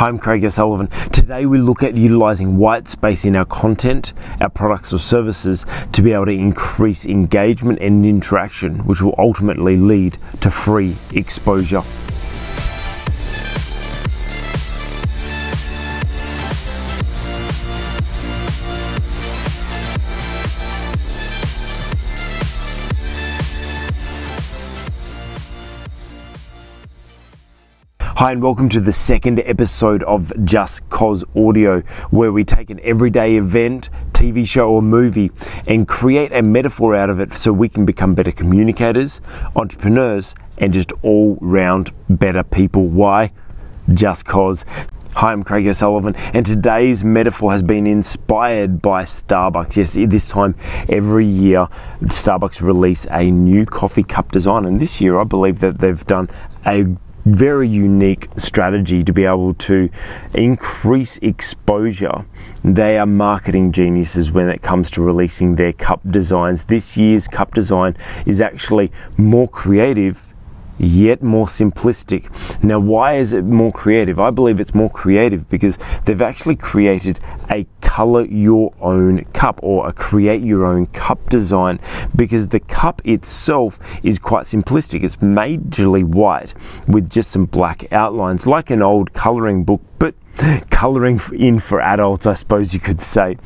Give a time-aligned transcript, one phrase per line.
[0.00, 0.86] Hi, I'm Craig O'Sullivan.
[1.12, 6.00] Today we look at utilizing white space in our content, our products or services to
[6.00, 11.82] be able to increase engagement and interaction, which will ultimately lead to free exposure.
[28.20, 31.80] Hi, and welcome to the second episode of Just Cause Audio,
[32.10, 35.30] where we take an everyday event, TV show, or movie
[35.66, 39.22] and create a metaphor out of it so we can become better communicators,
[39.56, 42.88] entrepreneurs, and just all round better people.
[42.88, 43.32] Why?
[43.94, 44.66] Just cause.
[45.14, 49.76] Hi, I'm Craig O'Sullivan, and today's metaphor has been inspired by Starbucks.
[49.78, 50.56] Yes, this time
[50.90, 51.68] every year,
[52.02, 56.28] Starbucks release a new coffee cup design, and this year I believe that they've done
[56.66, 56.84] a
[57.24, 59.88] very unique strategy to be able to
[60.34, 62.24] increase exposure.
[62.64, 66.64] They are marketing geniuses when it comes to releasing their cup designs.
[66.64, 67.96] This year's cup design
[68.26, 70.29] is actually more creative
[70.80, 72.30] yet more simplistic.
[72.64, 74.18] Now, why is it more creative?
[74.18, 79.88] I believe it's more creative because they've actually created a color your own cup or
[79.88, 81.78] a create your own cup design
[82.16, 85.02] because the cup itself is quite simplistic.
[85.04, 86.54] It's majorly white
[86.88, 90.14] with just some black outlines, like an old coloring book, but
[90.70, 93.36] colouring in for adults, I suppose you could say.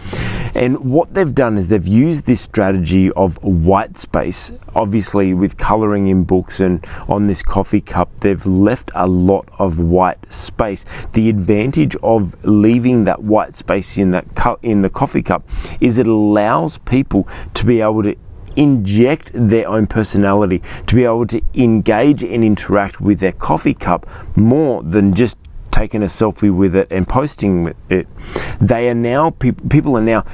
[0.54, 4.52] And what they've done is they've used this strategy of white space.
[4.76, 9.80] Obviously, with colouring in books and on this coffee cup, they've left a lot of
[9.80, 10.84] white space.
[11.12, 15.48] The advantage of leaving that white space in that cu- in the coffee cup
[15.80, 18.14] is it allows people to be able to
[18.56, 24.06] inject their own personality, to be able to engage and interact with their coffee cup
[24.36, 25.36] more than just
[25.74, 28.06] taking a selfie with it and posting it.
[28.60, 30.24] They are now people are now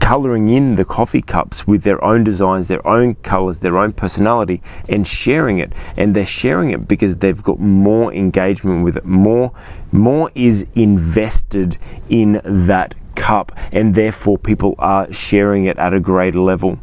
[0.00, 4.60] colouring in the coffee cups with their own designs, their own colours, their own personality,
[4.88, 5.72] and sharing it.
[5.96, 9.04] And they're sharing it because they've got more engagement with it.
[9.04, 9.52] More,
[9.92, 11.78] more is invested
[12.08, 16.78] in that cup, and therefore people are sharing it at a greater level.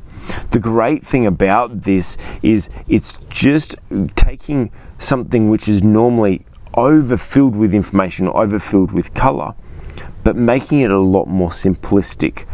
[0.52, 3.76] The great thing about this is it's just
[4.16, 6.46] taking something which is normally
[6.76, 9.54] overfilled with information, overfilled with color,
[10.24, 12.46] but making it a lot more simplistic,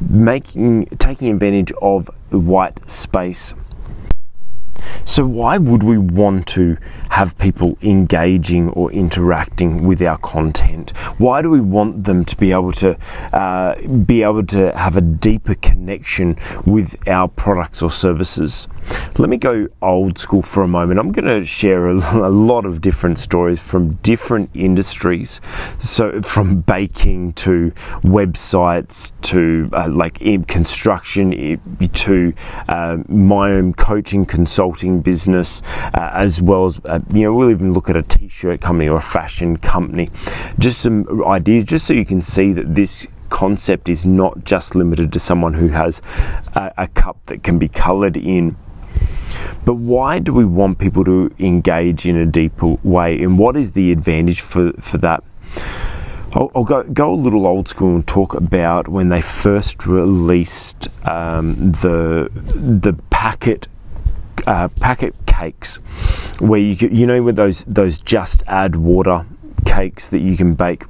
[0.00, 3.54] making taking advantage of white space.
[5.04, 6.76] So, why would we want to
[7.10, 10.90] have people engaging or interacting with our content?
[11.18, 12.98] Why do we want them to be able to
[13.32, 16.36] uh, be able to have a deeper connection
[16.66, 18.68] with our products or services?
[19.18, 21.00] Let me go old school for a moment.
[21.00, 21.94] I'm going to share a,
[22.28, 25.40] a lot of different stories from different industries.
[25.78, 27.72] So, from baking to
[28.02, 31.60] websites to uh, like construction
[31.92, 32.32] to
[32.68, 34.65] uh, my own coaching consulting
[35.00, 35.62] business,
[35.94, 38.96] uh, as well as uh, you know we'll even look at a t-shirt company or
[38.96, 40.08] a fashion company.
[40.58, 45.12] Just some ideas, just so you can see that this concept is not just limited
[45.12, 46.00] to someone who has
[46.54, 48.56] a, a cup that can be coloured in.
[49.64, 53.72] But why do we want people to engage in a deeper way, and what is
[53.72, 55.22] the advantage for, for that?
[56.32, 60.88] I'll, I'll, go, go a little old school and talk about when they first released
[61.06, 63.68] um, the the packet
[64.46, 65.76] uh, packet cakes,
[66.38, 69.26] where you you know with those those just add water
[69.64, 70.84] cakes that you can bake?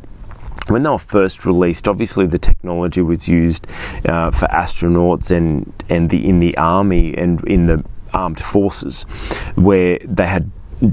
[0.69, 3.67] When they were first released, obviously the technology was used
[4.09, 9.03] uh, for astronauts and and the in the army and in the armed forces,
[9.55, 10.51] where they had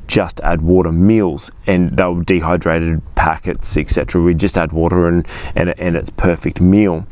[0.08, 5.28] just add water meals and they were dehydrated packets etc we just add water and,
[5.56, 7.06] and and it's perfect meal.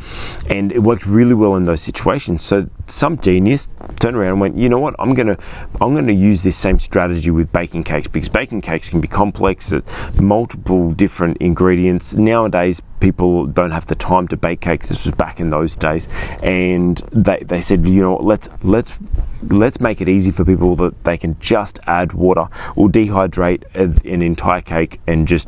[0.49, 2.41] And it worked really well in those situations.
[2.41, 3.67] So some genius
[3.99, 4.95] turned around and went you know what?
[4.99, 5.37] I'm gonna
[5.79, 9.73] i'm gonna use this same strategy with baking cakes because baking cakes can be complex
[10.19, 12.13] multiple different ingredients.
[12.13, 16.07] Nowadays people don't have the time to bake cakes this was back in those days
[16.41, 18.99] and they, they said you know let's let's
[19.43, 23.63] let's make it easy for people that they can just add water or dehydrate
[24.05, 25.47] an entire cake and just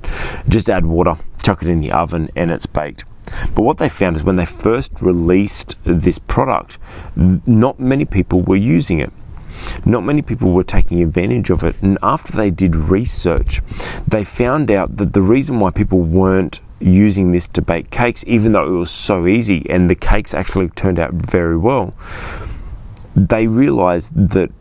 [0.49, 3.03] just add water, chuck it in the oven, and it's baked.
[3.55, 6.77] But what they found is when they first released this product,
[7.15, 9.11] not many people were using it.
[9.85, 11.81] Not many people were taking advantage of it.
[11.81, 13.61] And after they did research,
[14.07, 18.51] they found out that the reason why people weren't using this to bake cakes, even
[18.51, 21.93] though it was so easy and the cakes actually turned out very well,
[23.15, 24.51] they realized that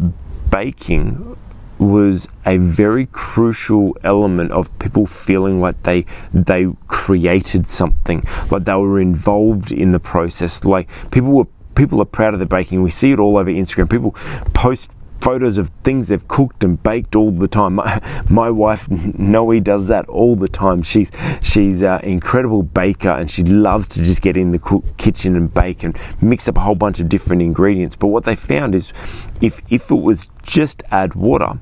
[0.51, 1.37] baking
[1.79, 8.75] was a very crucial element of people feeling like they they created something, like they
[8.75, 10.65] were involved in the process.
[10.65, 12.83] Like people were people are proud of the baking.
[12.83, 13.91] We see it all over Instagram.
[13.91, 14.13] People
[14.55, 14.91] post
[15.23, 17.75] photos of things they've cooked and baked all the time.
[17.77, 20.83] My, my wife Noe does that all the time.
[20.83, 25.37] She's she's an incredible baker and she loves to just get in the cook, kitchen
[25.37, 27.95] and bake and mix up a whole bunch of different ingredients.
[27.95, 28.93] But what they found is
[29.41, 31.61] if if it was just add water,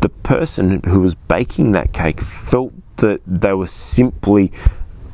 [0.00, 4.52] the person who was baking that cake felt that they were simply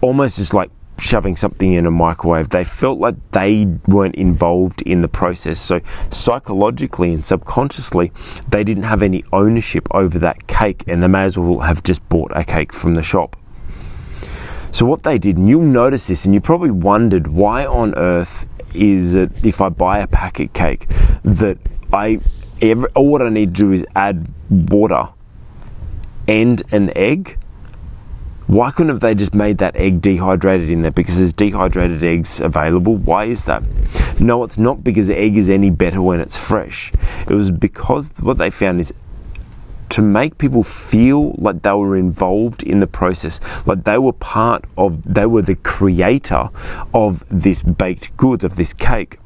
[0.03, 2.51] almost just like shoving something in a microwave.
[2.51, 5.61] They felt like they weren't involved in the process.
[5.61, 5.81] So,
[6.11, 8.13] psychologically and subconsciously,
[8.49, 12.07] they didn't have any ownership over that cake and they may as well have just
[12.09, 13.37] bought a cake from the shop.
[14.73, 18.47] So, what they did, and you'll notice this, and you probably wondered why on earth
[18.73, 20.89] is it if I buy a packet cake
[21.25, 21.59] that
[21.93, 22.21] I
[22.63, 25.09] every, all what I need to do is add water
[26.29, 27.37] and an egg
[28.51, 30.91] why couldn't have they just made that egg dehydrated in there?
[30.91, 32.97] Because there's dehydrated eggs available.
[32.97, 33.63] Why is that?
[34.19, 36.93] No, it's not because egg is any better when it's fresh.
[37.29, 38.93] It was because what they found is
[39.91, 44.65] to make people feel like they were involved in the process, like they were part
[44.77, 46.51] of, they were the creator
[46.93, 49.21] of this baked goods, of this cake.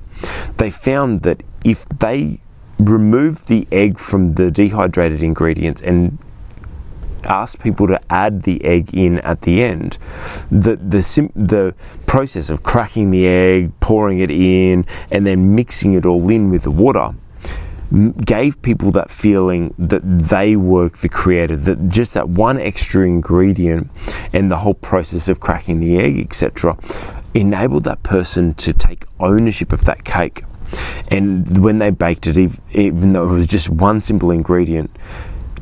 [0.58, 2.40] They found that if they
[2.78, 6.18] removed the egg from the dehydrated ingredients and
[7.26, 9.98] ask people to add the egg in at the end,
[10.50, 11.74] the the sim- the
[12.06, 16.62] process of cracking the egg, pouring it in, and then mixing it all in with
[16.62, 17.14] the water
[18.24, 23.88] gave people that feeling that they were the creator that just that one extra ingredient
[24.32, 26.76] and the whole process of cracking the egg etc
[27.34, 30.44] enabled that person to take ownership of that cake.
[31.08, 32.38] And when they baked it
[32.72, 34.90] even though it was just one simple ingredient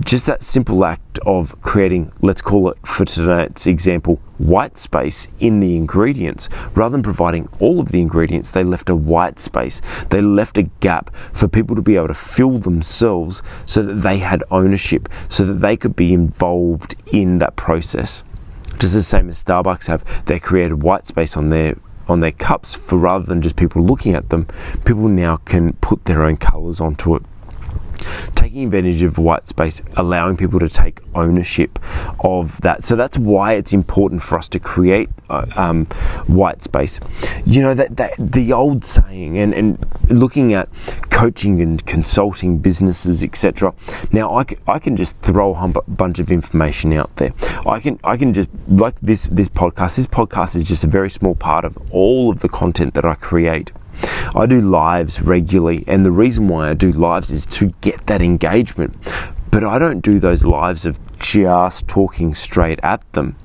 [0.01, 5.61] just that simple act of creating, let's call it for tonight's example, white space in
[5.61, 9.81] the ingredients, rather than providing all of the ingredients, they left a white space.
[10.11, 14.19] They left a gap for people to be able to fill themselves so that they
[14.19, 18.25] had ownership, so that they could be involved in that process.
[18.79, 21.77] Just the same as Starbucks have, they created white space on their
[22.09, 24.47] on their cups for rather than just people looking at them,
[24.85, 27.23] people now can put their own colours onto it
[28.35, 31.79] taking advantage of white space, allowing people to take ownership
[32.21, 32.85] of that.
[32.85, 35.87] So that's why it's important for us to create uh, um,
[36.27, 37.01] white space.
[37.45, 40.69] You know that, that the old saying, and, and looking at
[41.11, 43.75] coaching and consulting businesses, etc.
[44.13, 47.33] Now I, I can just throw a bunch of information out there.
[47.67, 49.97] I can I can just like this this podcast.
[49.97, 53.15] This podcast is just a very small part of all of the content that I
[53.15, 53.73] create.
[54.35, 58.23] I do lives regularly, and the reason why I do lives is to get that
[58.23, 58.97] engagement.
[59.51, 63.37] But I don't do those lives of just talking straight at them.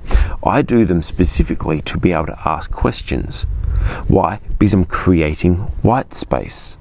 [0.43, 3.43] I do them specifically to be able to ask questions.
[4.07, 4.39] Why?
[4.57, 6.77] Because I'm creating white space.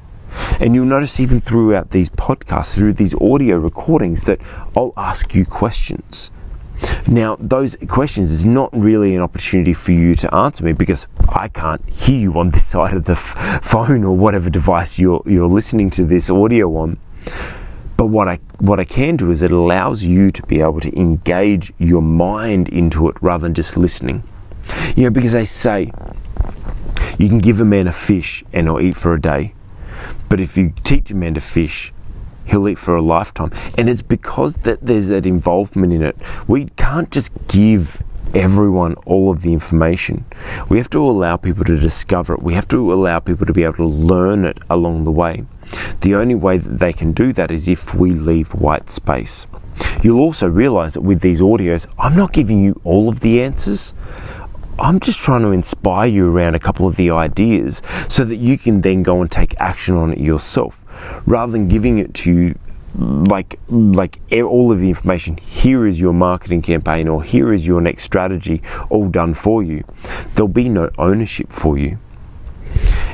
[0.61, 4.41] And you'll notice even throughout these podcasts, through these audio recordings, that
[4.77, 6.31] I'll ask you questions.
[7.09, 11.49] Now, those questions is not really an opportunity for you to answer me because I
[11.49, 15.49] can't hear you on this side of the f- phone or whatever device you're, you're
[15.49, 16.99] listening to this audio on.
[17.97, 20.95] But what I what I can do is it allows you to be able to
[20.99, 24.23] engage your mind into it rather than just listening.
[24.95, 25.91] You know, because they say
[27.19, 29.55] you can give a man a fish and he'll eat for a day.
[30.29, 31.95] But if you teach a man to fish,
[32.47, 33.53] he'll eat for a lifetime.
[33.77, 36.17] And it's because that there's that involvement in it.
[36.47, 38.03] We can't just give
[38.35, 40.25] everyone all of the information.
[40.69, 42.43] We have to allow people to discover it.
[42.43, 45.45] We have to allow people to be able to learn it along the way.
[46.01, 49.47] The only way that they can do that is if we leave white space.
[50.03, 53.95] You'll also realize that with these audios, I'm not giving you all of the answers.
[54.79, 58.59] I'm just trying to inspire you around a couple of the ideas so that you
[58.59, 60.86] can then go and take action on it yourself
[61.27, 62.59] rather than giving it to you
[62.97, 67.81] like like all of the information here is your marketing campaign or here is your
[67.81, 69.85] next strategy all done for you
[70.35, 71.99] there'll be no ownership for you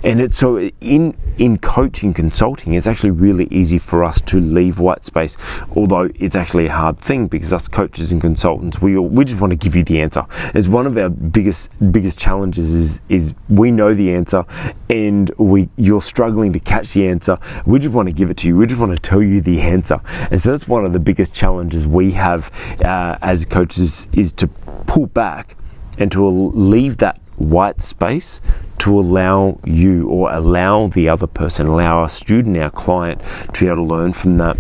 [0.05, 4.79] and it's so in in coaching consulting, it's actually really easy for us to leave
[4.79, 5.37] white space.
[5.77, 9.41] Although it's actually a hard thing because us coaches and consultants, we all, we just
[9.41, 10.25] want to give you the answer.
[10.55, 14.45] It's one of our biggest biggest challenges is is we know the answer,
[14.91, 17.39] and we you're struggling to catch the answer.
[17.67, 18.57] We just want to give it to you.
[18.57, 20.01] We just want to tell you the answer.
[20.31, 22.51] And so that's one of the biggest challenges we have
[22.85, 24.49] uh, as coaches is to
[24.87, 25.57] pull back
[25.99, 28.41] and to leave that white space
[28.79, 33.21] to allow you or allow the other person, allow our student, our client
[33.55, 34.57] to be able to learn from that.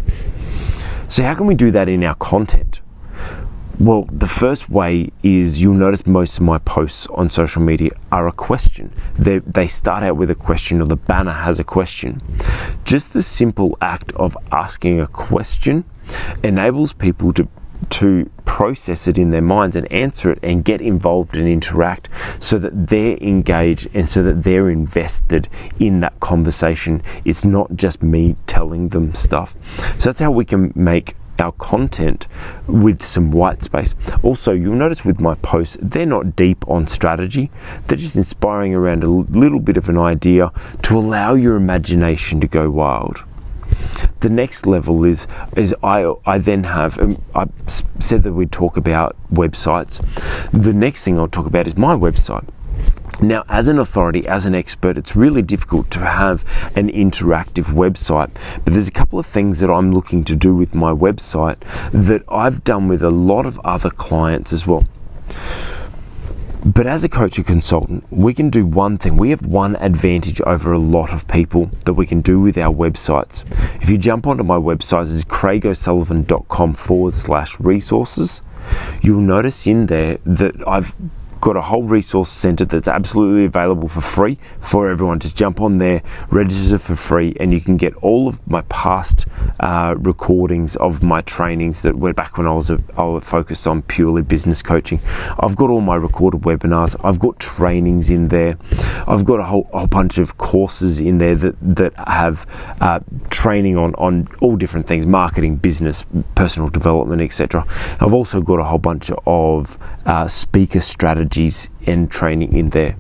[1.09, 2.81] So, how can we do that in our content?
[3.79, 8.29] Well, the first way is you'll notice most of my posts on social media are
[8.29, 8.93] a question.
[9.19, 12.21] They, they start out with a question, or the banner has a question.
[12.85, 15.85] Just the simple act of asking a question
[16.45, 17.49] enables people to
[17.91, 22.09] to process it in their minds and answer it and get involved and interact
[22.39, 25.49] so that they're engaged and so that they're invested
[25.79, 27.03] in that conversation.
[27.25, 29.55] It's not just me telling them stuff.
[29.99, 32.29] So that's how we can make our content
[32.67, 33.95] with some white space.
[34.23, 37.51] Also, you'll notice with my posts, they're not deep on strategy,
[37.87, 42.47] they're just inspiring around a little bit of an idea to allow your imagination to
[42.47, 43.25] go wild.
[44.23, 45.27] The next level is
[45.57, 47.47] is I I then have um, I
[47.99, 50.01] said that we'd talk about websites.
[50.53, 52.49] The next thing I'll talk about is my website.
[53.21, 56.45] Now, as an authority, as an expert, it's really difficult to have
[56.77, 58.31] an interactive website.
[58.65, 61.59] But there's a couple of things that I'm looking to do with my website
[61.93, 64.85] that I've done with a lot of other clients as well.
[66.65, 69.17] But as a coach or consultant, we can do one thing.
[69.17, 72.73] We have one advantage over a lot of people that we can do with our
[72.73, 73.45] websites.
[73.83, 78.43] If you jump onto my website, it's craigosullivan.com forward slash resources.
[79.03, 80.95] You'll notice in there that I've
[81.43, 85.19] got a whole resource center that's absolutely available for free for everyone.
[85.19, 89.27] Just jump on there, register for free, and you can get all of my past
[89.59, 93.67] uh, recordings of my trainings that were back when I was, a, I was focused
[93.67, 95.01] on purely business coaching.
[95.41, 96.95] I've got all my recorded webinars.
[97.05, 98.57] I've got trainings in there.
[99.09, 102.47] I've got a whole, whole bunch of courses in there that that have
[102.81, 106.07] uh, training on on all different things: marketing, business,
[106.37, 107.67] personal development, etc.
[107.99, 112.97] I've also got a whole bunch of uh, speaker strategies strategies and training in there.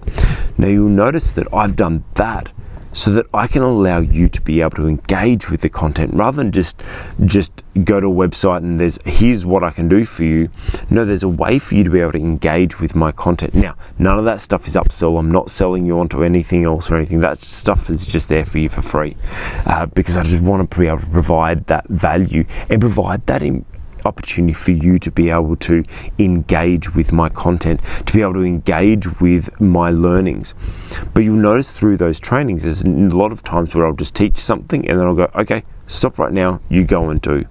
[0.57, 2.51] Now you'll notice that I've done that
[2.95, 6.37] so that I can allow you to be able to engage with the content rather
[6.37, 6.83] than just
[7.25, 10.51] just go to a website and there's here's what I can do for you.
[10.91, 13.55] No, there's a way for you to be able to engage with my content.
[13.55, 15.19] Now, none of that stuff is upsell.
[15.19, 17.21] I'm not selling you onto anything else or anything.
[17.21, 19.17] That stuff is just there for you for free
[19.65, 23.43] uh, because I just want to be able to provide that value and provide that
[23.43, 23.65] in,
[24.06, 25.85] opportunity for you to be able to
[26.18, 30.54] engage with my content, to be able to engage with my learnings.
[31.14, 34.38] But you'll notice through those trainings, there's a lot of times where I'll just teach
[34.38, 37.44] something and then I'll go, okay, stop right now, you go and do.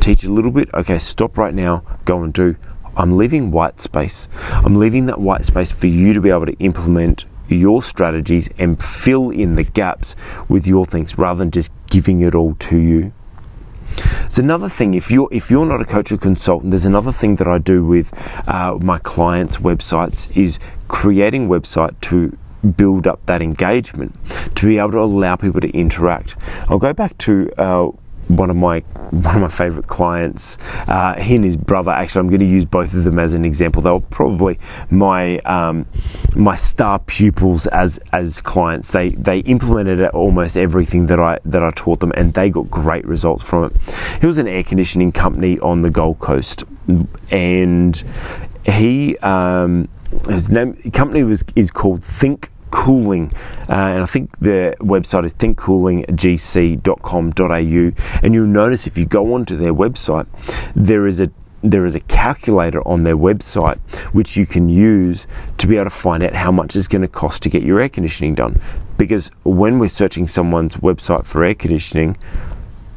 [0.00, 2.56] Teach a little bit, okay, stop right now, go and do.
[2.96, 4.28] I'm leaving white space.
[4.50, 8.82] I'm leaving that white space for you to be able to implement your strategies and
[8.82, 10.16] fill in the gaps
[10.48, 13.12] with your things rather than just giving it all to you.
[14.26, 16.70] It's another thing if you're if you're not a coach or consultant.
[16.70, 18.12] There's another thing that I do with
[18.48, 22.36] uh, my clients' websites is creating website to
[22.76, 24.14] build up that engagement
[24.56, 26.36] to be able to allow people to interact.
[26.68, 27.90] I'll go back to uh,
[28.28, 28.80] one of my
[29.10, 30.58] one of my favorite clients.
[30.88, 31.90] Uh, he and his brother.
[31.90, 33.82] Actually, I'm going to use both of them as an example.
[33.82, 34.58] They were probably
[34.90, 35.86] my um,
[36.34, 38.90] my star pupils as as clients.
[38.90, 43.06] They they implemented almost everything that I that I taught them, and they got great
[43.06, 43.76] results from it.
[44.20, 46.64] He was an air conditioning company on the Gold Coast,
[47.30, 48.02] and
[48.64, 49.88] he um,
[50.28, 53.32] his name company was is called Think cooling.
[53.68, 58.20] Uh, and I think the website is thinkcoolinggc.com.au.
[58.22, 60.26] And you'll notice if you go onto their website,
[60.74, 61.30] there is a
[61.62, 63.78] there is a calculator on their website
[64.12, 65.26] which you can use
[65.58, 67.80] to be able to find out how much it's going to cost to get your
[67.80, 68.60] air conditioning done.
[68.98, 72.16] Because when we're searching someone's website for air conditioning,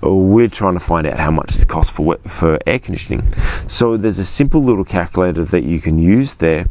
[0.02, 3.34] we're trying to find out how much it costs for for air conditioning.
[3.68, 6.66] So there's a simple little calculator that you can use there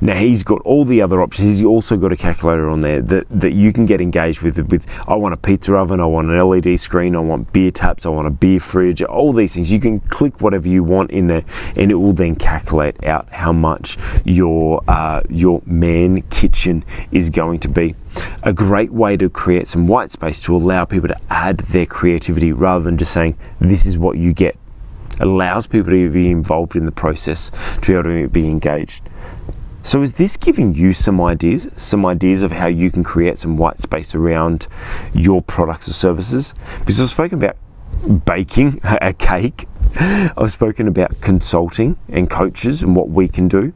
[0.00, 1.58] Now he's got all the other options.
[1.58, 4.58] He's also got a calculator on there that, that you can get engaged with.
[4.70, 8.06] With I want a pizza oven, I want an LED screen, I want beer taps,
[8.06, 9.70] I want a beer fridge, all these things.
[9.70, 11.44] You can click whatever you want in there,
[11.76, 17.60] and it will then calculate out how much your uh, your man kitchen is going
[17.60, 17.94] to be.
[18.42, 22.52] A great way to create some white space to allow people to add their creativity
[22.52, 24.56] rather than just saying this is what you get
[25.20, 27.50] allows people to be involved in the process,
[27.82, 29.08] to be able to be engaged.
[29.82, 33.58] So, is this giving you some ideas, some ideas of how you can create some
[33.58, 34.66] white space around
[35.12, 36.54] your products or services?
[36.78, 37.56] Because I've spoken about
[38.24, 39.68] baking a cake,
[40.36, 43.72] I've spoken about consulting and coaches and what we can do.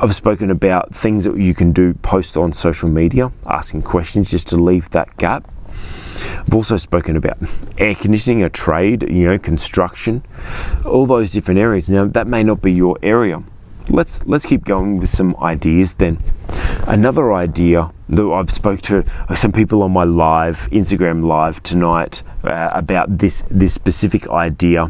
[0.00, 4.48] I've spoken about things that you can do post on social media, asking questions just
[4.48, 5.48] to leave that gap.
[6.38, 7.38] I've also spoken about
[7.78, 10.24] air conditioning, a trade, you know, construction,
[10.84, 11.88] all those different areas.
[11.88, 13.42] Now, that may not be your area
[13.88, 16.18] let's let's keep going with some ideas then.
[16.86, 19.04] Another idea that I've spoke to
[19.36, 24.86] some people on my live Instagram live tonight uh, about this this specific idea,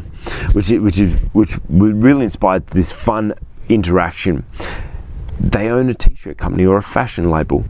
[0.53, 3.33] which which is which really inspired this fun
[3.69, 4.43] interaction.
[5.39, 7.63] They own a t-shirt company or a fashion label,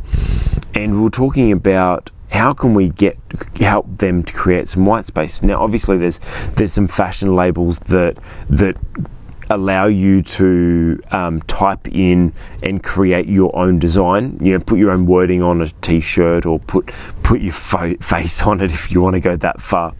[0.74, 3.18] and we we're talking about how can we get
[3.58, 6.20] help them to create some white space now obviously there's
[6.56, 8.18] there's some fashion labels that
[8.50, 8.76] that
[9.56, 14.38] allow you to um, type in and create your own design.
[14.42, 16.92] You know, put your own wording on a T-shirt or put
[17.24, 19.94] put your fo- face on it if you want to go that far,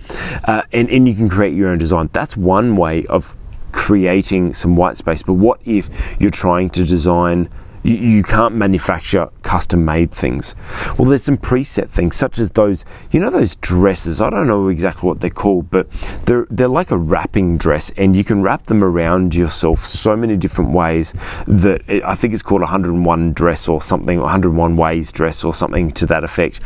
[0.46, 2.10] uh, and and you can create your own design.
[2.14, 3.38] That's one way of
[3.72, 5.24] creating some white space.
[5.24, 7.50] But what if you're trying to design
[7.84, 10.56] you, you can't manufacture custom made things.
[10.98, 14.22] Well, there's some preset things, such as those, you know, those dresses.
[14.22, 15.88] I don't know exactly what they're called, but
[16.26, 20.38] they're, they're like a wrapping dress, and you can wrap them around yourself so many
[20.38, 21.14] different ways
[21.48, 25.92] that it, I think it's called 101 dress or something, 101 ways dress or something
[25.92, 26.60] to that effect.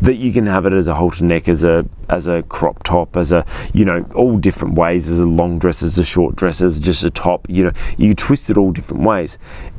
[0.00, 3.16] That you can have it as a halter neck, as a as a crop top,
[3.16, 6.60] as a you know all different ways, as a long dress, as a short dress,
[6.60, 7.48] as just a top.
[7.48, 9.38] You know, you twist it all different ways,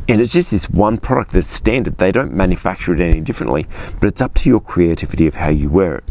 [0.10, 2.00] and it's just this one product that's standard.
[2.00, 3.68] They don't manufacture it any differently,
[4.02, 6.04] but it's up to your creativity of how you wear it.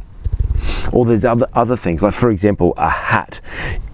[0.92, 3.40] Or there's other other things, like for example, a hat.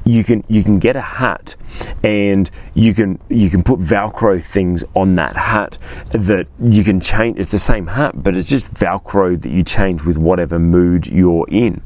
[0.04, 1.56] You can you can get a hat,
[2.02, 5.78] and you can you can put Velcro things on that hat
[6.10, 7.38] that you can change.
[7.38, 11.46] It's the same hat, but it's just Velcro that you change with whatever mood you're
[11.48, 11.82] in.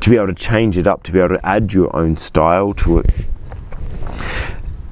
[0.00, 2.74] To be able to change it up, to be able to add your own style
[2.74, 3.10] to it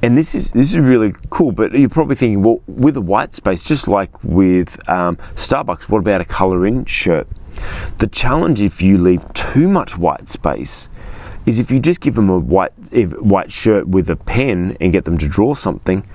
[0.03, 1.53] and this is this is really cool.
[1.53, 5.99] But you're probably thinking, well, with a white space, just like with um, Starbucks, what
[5.99, 7.29] about a color in shirt?
[7.99, 10.89] The challenge if you leave too much white space
[11.47, 12.73] is if you just give them a white
[13.21, 16.07] white shirt with a pen and get them to draw something,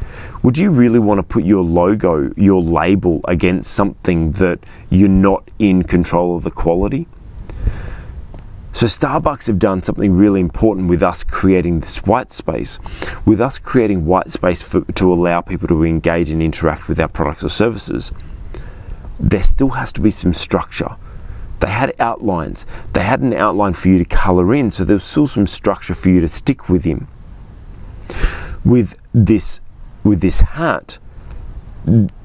[0.44, 5.50] would you really want to put your logo, your label against something that you're not
[5.60, 7.08] in control of the quality?
[8.76, 12.78] So Starbucks have done something really important with us creating this white space,
[13.26, 17.08] with us creating white space for, to allow people to engage and interact with our
[17.08, 18.12] products or services.
[19.18, 20.98] There still has to be some structure.
[21.62, 22.66] They had outlines.
[22.92, 25.96] They had an outline for you to colour in, so there was still some structure
[25.96, 27.08] for you to stick with him.
[28.66, 29.62] With this,
[30.04, 30.98] with this hat,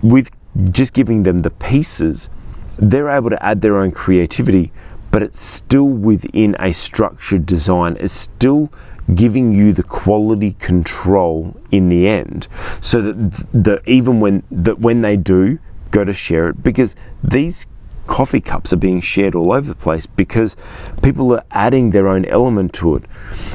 [0.03, 0.33] with
[0.73, 2.29] just giving them the pieces,
[2.77, 4.73] they're able to add their own creativity
[5.11, 7.97] but it's still within a structured design.
[8.01, 8.73] It's still
[9.15, 12.47] giving you the quality control in the end,
[12.81, 15.59] so that the even when that when they do
[15.91, 17.67] go to share it, because these
[18.11, 20.57] coffee cups are being shared all over the place because
[21.01, 23.05] people are adding their own element to it.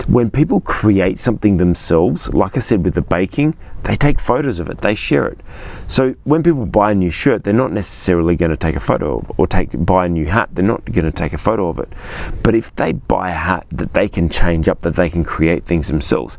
[0.07, 4.69] When people create something themselves, like I said with the baking, they take photos of
[4.69, 5.41] it, they share it.
[5.87, 9.19] So when people buy a new shirt, they're not necessarily going to take a photo
[9.19, 11.77] of, or take buy a new hat, they're not going to take a photo of
[11.77, 11.91] it.
[12.41, 15.65] But if they buy a hat that they can change up, that they can create
[15.65, 16.37] things themselves,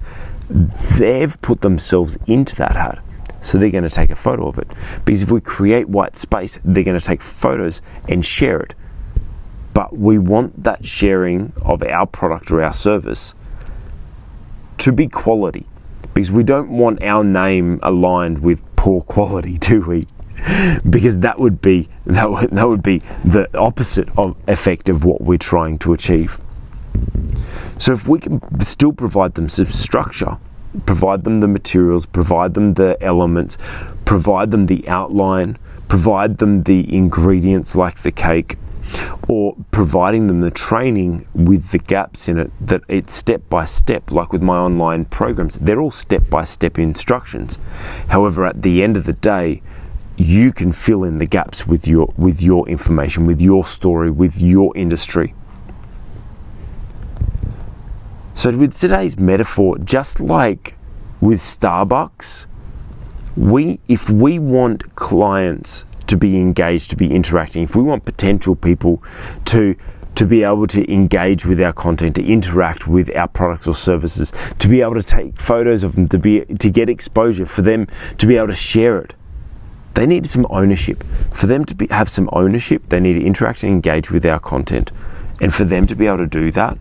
[0.49, 3.03] they've put themselves into that hat
[3.47, 4.69] so they're going to take a photo of it.
[5.05, 8.75] Because if we create white space, they're going to take photos and share it.
[9.73, 13.35] But we want that sharing of our product or our service
[14.79, 15.67] to be quality
[16.13, 20.07] because we don't want our name aligned with poor quality, do we?
[20.91, 25.21] because that would be that would, that would be the opposite of effect of what
[25.23, 26.41] we're trying to achieve.
[27.79, 30.39] So if we can still provide them some structure,
[30.85, 33.57] provide them the materials, provide them the elements,
[34.05, 38.57] provide them the outline, provide them the ingredients like the cake,
[39.29, 44.11] or providing them the training with the gaps in it that it's step by step,
[44.13, 45.57] like with my online programs.
[45.57, 47.59] They're all step by step instructions.
[48.09, 49.63] However, at the end of the day,
[50.17, 54.41] you can fill in the gaps with your with your information, with your story, with
[54.41, 55.35] your industry.
[58.37, 60.77] So with today's metaphor, just like
[61.23, 62.45] with Starbucks,
[63.35, 68.55] we if we want clients to be engaged, to be interacting, if we want potential
[68.55, 69.03] people
[69.47, 69.75] to
[70.17, 74.35] to be able to engage with our content, to interact with our products or services,
[74.59, 77.87] to be able to take photos of them, to be to get exposure, for them
[78.19, 79.15] to be able to share it.
[79.95, 81.05] They need some ownership.
[81.33, 84.39] For them to be, have some ownership, they need to interact and engage with our
[84.39, 84.93] content.
[85.41, 86.77] And for them to be able to do that,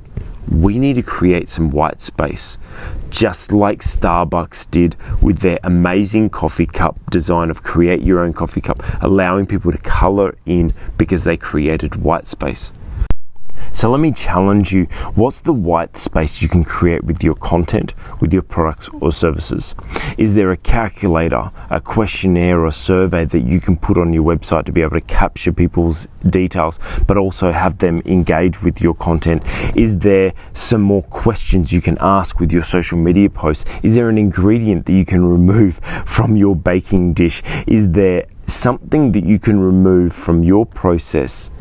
[0.50, 2.58] we need to create some white space,
[3.10, 8.62] just like Starbucks did with their amazing coffee cup design of create your own coffee
[8.62, 12.72] cup, allowing people to color in because they created white space.
[13.72, 17.94] So let me challenge you what's the white space you can create with your content,
[18.20, 19.76] with your products or services?
[20.18, 24.66] Is there a calculator, a questionnaire, or survey that you can put on your website
[24.66, 29.44] to be able to capture people's details but also have them engage with your content?
[29.76, 33.66] Is there some more questions you can ask with your social media posts?
[33.84, 37.44] Is there an ingredient that you can remove from your baking dish?
[37.68, 41.52] Is there something that you can remove from your process?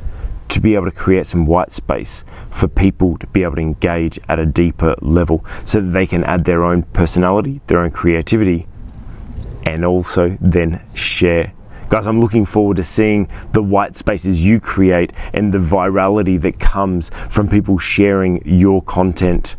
[0.48, 4.18] To be able to create some white space for people to be able to engage
[4.28, 8.66] at a deeper level so that they can add their own personality, their own creativity,
[9.64, 11.52] and also then share.
[11.88, 16.58] Guys, I'm looking forward to seeing the white spaces you create and the virality that
[16.58, 19.56] comes from people sharing your content.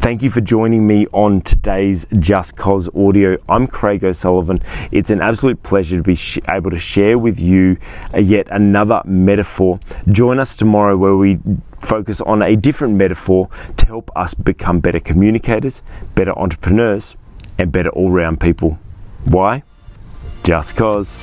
[0.00, 3.36] Thank you for joining me on today's Just Cause audio.
[3.50, 4.60] I'm Craig O'Sullivan.
[4.90, 7.76] It's an absolute pleasure to be sh- able to share with you
[8.18, 9.78] yet another metaphor.
[10.10, 11.38] Join us tomorrow where we
[11.80, 15.82] focus on a different metaphor to help us become better communicators,
[16.14, 17.14] better entrepreneurs,
[17.58, 18.78] and better all round people.
[19.26, 19.62] Why?
[20.44, 21.18] Just cause.